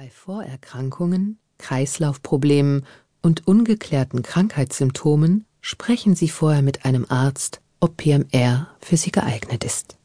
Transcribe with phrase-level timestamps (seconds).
[0.00, 2.86] Bei Vorerkrankungen, Kreislaufproblemen
[3.20, 9.98] und ungeklärten Krankheitssymptomen sprechen Sie vorher mit einem Arzt, ob PMR für Sie geeignet ist.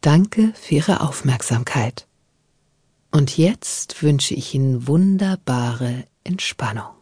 [0.00, 2.06] Danke für Ihre Aufmerksamkeit.
[3.10, 6.94] Und jetzt wünsche ich Ihnen wunderbare Entspannung.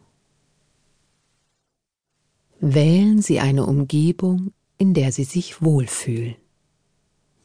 [2.59, 6.35] Wählen Sie eine Umgebung, in der Sie sich wohlfühlen.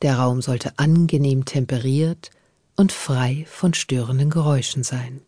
[0.03, 2.33] Der Raum sollte angenehm temperiert
[2.77, 5.23] und frei von störenden Geräuschen sein.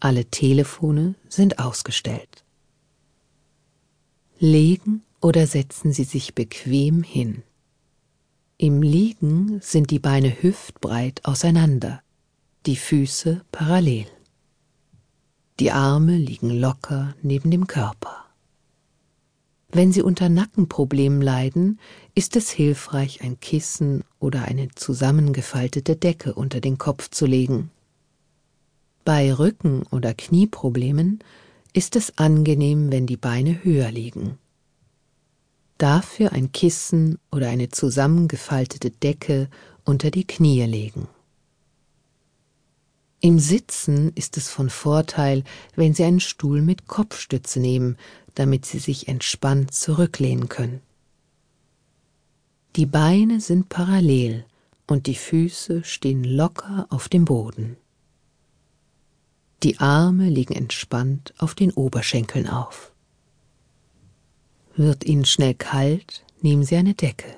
[0.00, 2.44] Alle Telefone sind ausgestellt.
[4.38, 7.44] Legen oder setzen Sie sich bequem hin.
[8.58, 12.02] Im Liegen sind die Beine hüftbreit auseinander,
[12.66, 14.06] die Füße parallel.
[15.60, 18.21] Die Arme liegen locker neben dem Körper.
[19.74, 21.80] Wenn Sie unter Nackenproblemen leiden,
[22.14, 27.70] ist es hilfreich, ein Kissen oder eine zusammengefaltete Decke unter den Kopf zu legen.
[29.06, 31.20] Bei Rücken- oder Knieproblemen
[31.72, 34.38] ist es angenehm, wenn die Beine höher liegen.
[35.78, 39.48] Dafür ein Kissen oder eine zusammengefaltete Decke
[39.84, 41.08] unter die Knie legen.
[43.24, 45.44] Im Sitzen ist es von Vorteil,
[45.76, 47.96] wenn Sie einen Stuhl mit Kopfstütze nehmen,
[48.34, 50.80] damit Sie sich entspannt zurücklehnen können.
[52.74, 54.44] Die Beine sind parallel
[54.88, 57.76] und die Füße stehen locker auf dem Boden.
[59.62, 62.92] Die Arme liegen entspannt auf den Oberschenkeln auf.
[64.74, 67.36] Wird Ihnen schnell kalt, nehmen Sie eine Decke.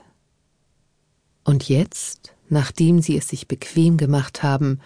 [1.44, 4.80] Und jetzt, nachdem Sie es sich bequem gemacht haben,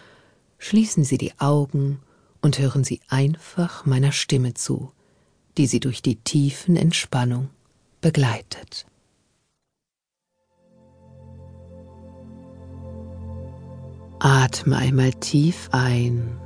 [0.59, 2.01] schließen Sie die Augen
[2.42, 4.92] und hören Sie einfach meiner Stimme zu,
[5.56, 7.50] die Sie durch die tiefen Entspannung
[8.00, 8.87] begleitet.
[14.20, 16.41] Atme einmal tief ein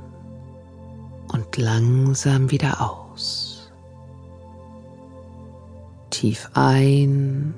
[1.29, 3.71] und langsam wieder aus.
[6.11, 7.55] Tief ein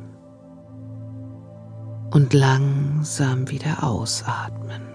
[2.11, 4.94] und langsam wieder ausatmen.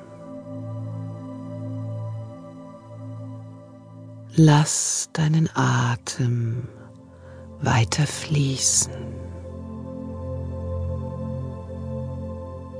[4.43, 6.67] Lass deinen Atem
[7.61, 8.91] weiter fließen.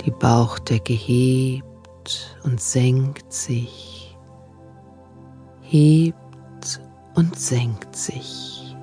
[0.03, 4.17] Die Bauchdecke hebt und senkt sich,
[5.61, 6.81] hebt
[7.13, 8.75] und senkt sich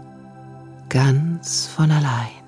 [0.88, 2.44] ganz von allein.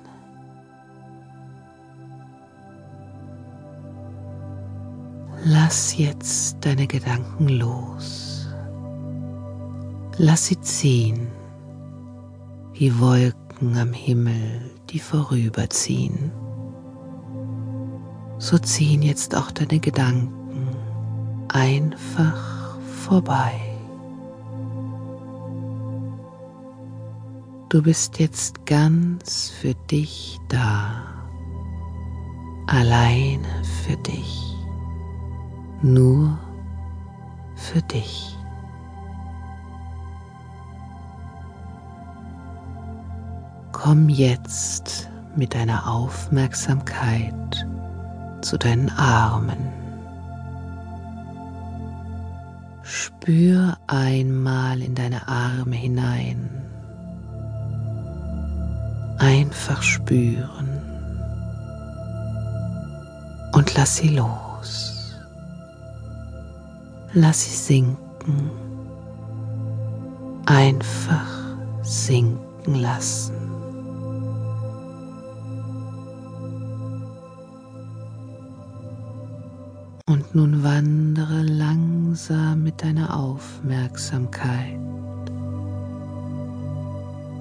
[5.43, 8.40] Lass jetzt deine Gedanken los.
[10.17, 11.27] Lass sie ziehen,
[12.73, 16.31] wie Wolken am Himmel, die vorüberziehen.
[18.37, 20.75] So ziehen jetzt auch deine Gedanken
[21.47, 23.53] einfach vorbei.
[27.69, 31.03] Du bist jetzt ganz für dich da,
[32.67, 33.47] alleine
[33.85, 34.57] für dich,
[35.81, 36.37] nur
[37.55, 38.35] für dich.
[43.71, 47.65] Komm jetzt mit deiner Aufmerksamkeit
[48.41, 49.71] zu deinen Armen.
[52.83, 56.49] Spür einmal in deine Arme hinein.
[59.19, 60.81] Einfach spüren.
[63.53, 65.15] Und lass sie los.
[67.13, 68.51] Lass sie sinken.
[70.45, 73.60] Einfach sinken lassen.
[80.21, 84.79] Und nun wandere langsam mit deiner Aufmerksamkeit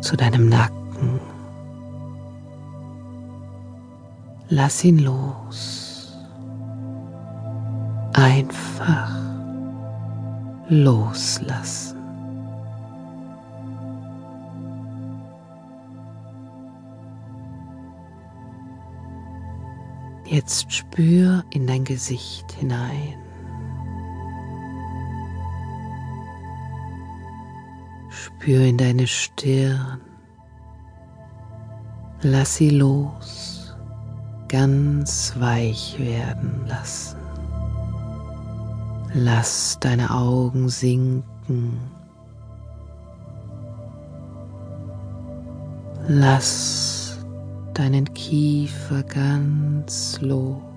[0.01, 1.21] zu deinem Nacken.
[4.49, 6.17] Lass ihn los.
[8.15, 9.15] Einfach
[10.71, 12.00] loslassen.
[20.31, 23.17] Jetzt spür in dein Gesicht hinein.
[28.11, 30.01] Spür in deine Stirn.
[32.23, 33.75] Lass sie los,
[34.47, 37.19] ganz weich werden lassen.
[39.13, 41.81] Lass deine Augen sinken.
[46.07, 46.90] Lass
[47.81, 50.70] deinen Kiefer ganz los.